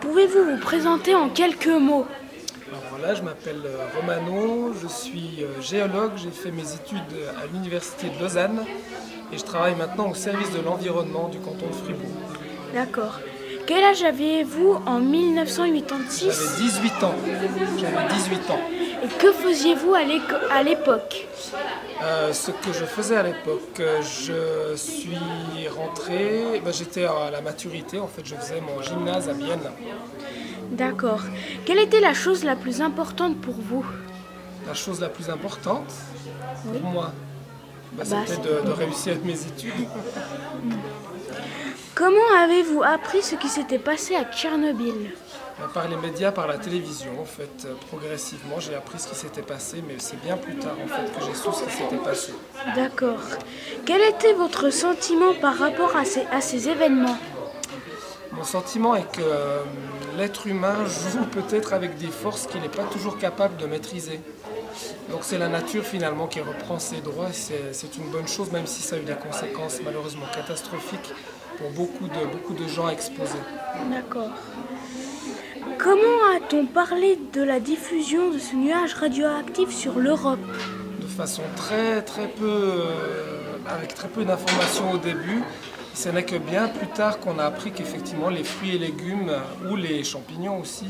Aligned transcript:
Pouvez-vous 0.00 0.44
vous 0.52 0.60
présenter 0.60 1.16
en 1.16 1.28
quelques 1.28 1.66
mots? 1.66 2.06
Alors 2.68 2.82
voilà, 2.90 3.14
je 3.16 3.22
m'appelle 3.22 3.62
euh, 3.64 3.78
Romano, 3.96 4.72
je 4.80 4.86
suis 4.86 5.42
euh, 5.42 5.60
géologue, 5.60 6.12
j'ai 6.14 6.30
fait 6.30 6.52
mes 6.52 6.72
études 6.72 7.00
à 7.42 7.46
l'université 7.52 8.10
de 8.10 8.22
Lausanne 8.22 8.64
et 9.32 9.38
je 9.38 9.42
travaille 9.42 9.74
maintenant 9.74 10.08
au 10.10 10.14
service 10.14 10.52
de 10.52 10.60
l'environnement 10.60 11.28
du 11.28 11.40
canton 11.40 11.66
de 11.66 11.72
Fribourg. 11.72 12.14
D'accord. 12.72 13.18
Quel 13.68 13.84
âge 13.84 14.02
aviez-vous 14.02 14.78
en 14.86 14.98
1986 14.98 16.24
J'avais 16.24 16.70
18 16.70 17.04
ans. 17.04 17.14
J'avais 17.78 18.14
18 18.14 18.50
ans. 18.50 18.60
Et 19.04 19.08
que 19.08 19.30
faisiez-vous 19.30 19.92
à 19.92 20.62
l'époque? 20.62 21.26
Euh, 22.02 22.32
ce 22.32 22.50
que 22.50 22.72
je 22.72 22.86
faisais 22.86 23.16
à 23.16 23.22
l'époque, 23.22 23.78
euh, 23.80 24.00
je 24.00 24.74
suis 24.74 25.68
rentré, 25.68 26.62
ben, 26.64 26.72
j'étais 26.72 27.04
à 27.04 27.30
la 27.30 27.42
maturité, 27.42 27.98
en 27.98 28.06
fait 28.06 28.24
je 28.24 28.36
faisais 28.36 28.62
mon 28.62 28.80
gymnase 28.80 29.28
à 29.28 29.34
Vienne. 29.34 29.70
D'accord. 30.70 31.20
Quelle 31.66 31.78
était 31.78 32.00
la 32.00 32.14
chose 32.14 32.44
la 32.44 32.56
plus 32.56 32.80
importante 32.80 33.38
pour 33.38 33.56
vous? 33.56 33.84
La 34.66 34.72
chose 34.72 34.98
la 34.98 35.10
plus 35.10 35.28
importante 35.28 35.92
pour 36.72 36.90
moi, 36.90 37.12
Bah, 37.92 38.04
c'était 38.04 38.36
de, 38.42 38.66
de 38.66 38.70
réussir 38.72 39.16
mes 39.24 39.40
études. 39.40 39.72
Comment 41.94 42.34
avez-vous 42.44 42.82
appris 42.82 43.22
ce 43.22 43.34
qui 43.34 43.48
s'était 43.48 43.78
passé 43.78 44.14
à 44.14 44.24
Tchernobyl? 44.24 45.12
Ben, 45.58 45.66
Par 45.74 45.88
les 45.88 45.96
médias, 45.96 46.30
par 46.30 46.46
la 46.46 46.58
télévision, 46.58 47.20
en 47.20 47.24
fait, 47.24 47.64
euh, 47.64 47.74
progressivement, 47.88 48.60
j'ai 48.60 48.74
appris 48.76 49.00
ce 49.00 49.08
qui 49.08 49.16
s'était 49.16 49.42
passé, 49.42 49.82
mais 49.86 49.94
c'est 49.98 50.20
bien 50.22 50.36
plus 50.36 50.54
tard, 50.56 50.76
en 50.84 50.86
fait, 50.86 51.12
que 51.18 51.24
j'ai 51.26 51.34
su 51.34 51.48
ce 51.52 51.64
qui 51.64 51.72
s'était 51.76 51.96
passé. 51.96 52.32
D'accord. 52.76 53.18
Quel 53.84 54.02
était 54.02 54.34
votre 54.34 54.70
sentiment 54.70 55.34
par 55.40 55.56
rapport 55.58 55.96
à 55.96 56.04
ces, 56.04 56.24
à 56.30 56.40
ces 56.40 56.68
événements? 56.68 57.18
Mon 58.30 58.44
sentiment 58.44 58.94
est 58.94 59.10
que 59.10 59.20
euh, 59.22 59.62
l'être 60.16 60.46
humain 60.46 60.76
joue 60.84 61.24
peut-être 61.24 61.72
avec 61.72 61.96
des 61.98 62.06
forces 62.06 62.46
qu'il 62.46 62.60
n'est 62.60 62.68
pas 62.68 62.84
toujours 62.84 63.18
capable 63.18 63.56
de 63.56 63.66
maîtriser. 63.66 64.20
Donc 65.10 65.20
c'est 65.22 65.38
la 65.38 65.48
nature 65.48 65.84
finalement 65.84 66.26
qui 66.26 66.40
reprend 66.40 66.78
ses 66.78 67.00
droits 67.00 67.30
c'est 67.32 67.96
une 67.96 68.10
bonne 68.10 68.28
chose, 68.28 68.52
même 68.52 68.66
si 68.66 68.82
ça 68.82 68.96
a 68.96 68.98
eu 68.98 69.02
des 69.02 69.14
conséquences 69.14 69.80
malheureusement 69.84 70.26
catastrophiques 70.34 71.12
pour 71.56 71.70
beaucoup 71.70 72.06
de, 72.06 72.26
beaucoup 72.32 72.54
de 72.54 72.68
gens 72.68 72.88
exposés. 72.88 73.44
D'accord. 73.90 74.30
Comment 75.78 76.36
a-t-on 76.36 76.66
parlé 76.66 77.18
de 77.32 77.42
la 77.42 77.60
diffusion 77.60 78.30
de 78.30 78.38
ce 78.38 78.54
nuage 78.54 78.94
radioactif 78.94 79.74
sur 79.74 79.98
l'Europe? 79.98 80.38
De 81.00 81.06
façon 81.06 81.42
très 81.56 82.02
très 82.02 82.28
peu, 82.28 82.44
euh, 82.46 83.56
avec 83.68 83.94
très 83.94 84.08
peu 84.08 84.24
d'informations 84.24 84.92
au 84.92 84.98
début. 84.98 85.42
Ce 85.94 86.08
n'est 86.10 86.24
que 86.24 86.36
bien 86.36 86.68
plus 86.68 86.86
tard 86.86 87.18
qu'on 87.18 87.38
a 87.40 87.44
appris 87.44 87.72
qu'effectivement 87.72 88.28
les 88.30 88.44
fruits 88.44 88.76
et 88.76 88.78
légumes 88.78 89.30
euh, 89.30 89.70
ou 89.70 89.76
les 89.76 90.04
champignons 90.04 90.60
aussi 90.60 90.86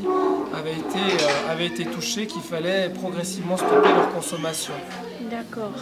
avaient 0.53 0.73
été, 0.73 0.99
euh, 0.99 1.51
avaient 1.51 1.65
été 1.65 1.85
touchés, 1.85 2.27
qu'il 2.27 2.41
fallait 2.43 2.89
progressivement 2.89 3.57
stopper 3.57 3.89
leur 3.89 4.11
consommation. 4.13 4.73
D'accord. 5.31 5.73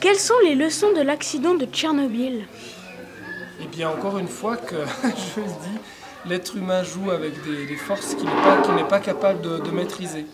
Quelles 0.00 0.18
sont 0.18 0.38
les 0.42 0.56
leçons 0.56 0.92
de 0.92 1.00
l'accident 1.02 1.54
de 1.54 1.64
Tchernobyl? 1.66 2.46
Et 3.62 3.66
bien 3.68 3.90
encore 3.90 4.18
une 4.18 4.28
fois 4.28 4.56
que 4.56 4.76
je 5.04 5.40
le 5.40 5.46
dis, 5.46 5.78
l'être 6.26 6.56
humain 6.56 6.82
joue 6.82 7.10
avec 7.12 7.32
des, 7.44 7.66
des 7.66 7.76
forces 7.76 8.14
qu'il 8.14 8.24
n'est 8.74 8.84
pas, 8.88 8.98
capable 8.98 9.42
de- 9.42 9.58
de 9.58 9.70
maîtriser. 9.70 10.26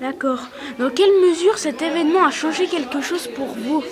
D'accord. 0.00 0.40
Dans 0.78 0.90
quelle 0.90 1.12
mesure 1.28 1.56
cet 1.58 1.82
événement 1.82 2.24
a 2.24 2.30
changé 2.30 2.66
quelque 2.66 3.00
chose 3.00 3.28
pour 3.28 3.46
vous? 3.46 3.84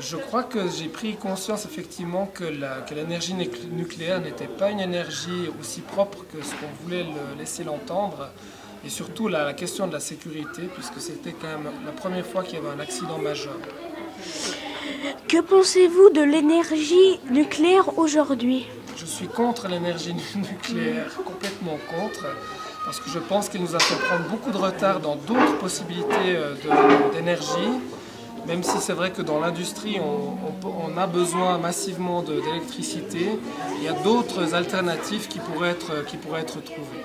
Je 0.00 0.16
crois 0.16 0.44
que 0.44 0.58
j'ai 0.68 0.88
pris 0.88 1.16
conscience 1.16 1.64
effectivement 1.64 2.26
que 2.32 2.44
la- 2.44 2.80
que 2.82 2.94
l'énergie 2.94 3.34
nuclé- 3.34 3.66
nucléaire 3.70 4.20
n'était 4.20 4.46
pas 4.46 4.70
une 4.70 4.80
énergie 4.80 5.50
aussi 5.60 5.80
propre 5.80 6.18
que 6.32 6.42
ce 6.42 6.50
qu'on 6.52 6.72
voulait 6.84 7.02
le 7.04 7.38
laisser 7.38 7.64
l'entendre. 7.64 8.30
Et 8.86 8.90
surtout 8.90 9.26
la, 9.28 9.44
la 9.44 9.54
question 9.54 9.88
de 9.88 9.92
la 9.92 10.00
sécurité, 10.00 10.62
puisque 10.72 11.00
c'était 11.00 11.32
quand 11.32 11.48
même 11.48 11.68
la 11.84 11.90
première 11.92 12.24
fois 12.24 12.44
qu'il 12.44 12.54
y 12.54 12.58
avait 12.58 12.70
un 12.70 12.78
accident 12.80 13.18
majeur. 13.18 13.56
Que 15.26 15.40
pensez-vous 15.40 16.10
de 16.10 16.22
l'énergie 16.22 17.18
nucléaire 17.30 17.98
aujourd'hui? 17.98 18.66
Je 18.96 19.04
suis 19.04 19.26
contre 19.26 19.66
l'énergie 19.68 20.14
nu- 20.14 20.42
nucléaire, 20.52 21.10
complètement 21.24 21.76
contre, 21.90 22.24
parce 22.84 23.00
que 23.00 23.10
je 23.10 23.18
pense 23.18 23.48
qu'il 23.48 23.62
nous 23.62 23.74
a 23.74 23.80
fait 23.80 23.96
prendre 24.06 24.24
beaucoup 24.28 24.50
de 24.52 24.56
retard 24.56 25.00
dans 25.00 25.16
d'autres 25.16 25.58
possibilités 25.58 26.28
euh, 26.36 26.54
de- 26.54 27.14
d'énergie, 27.14 27.70
même 28.48 28.62
si 28.62 28.78
c'est 28.78 28.94
vrai 28.94 29.12
que 29.12 29.20
dans 29.22 29.38
l'industrie, 29.38 29.98
on, 30.00 30.96
a 30.96 31.06
besoin 31.06 31.58
massivement 31.58 32.22
d'électricité, 32.22 33.28
il 33.76 33.84
y 33.84 33.88
a 33.88 33.92
d'autres 33.92 34.54
alternatives 34.54 35.28
qui 35.28 35.38
pourraient 35.38 35.70
être 35.70 36.64
trouvées. 36.64 37.04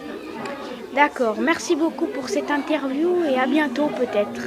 D'accord. 0.96 1.36
Merci 1.40 1.76
beaucoup 1.76 2.08
pour 2.08 2.30
cette 2.30 2.50
interview 2.50 3.24
et 3.26 3.38
à 3.38 3.46
bientôt 3.46 3.88
peut-être. 3.88 4.42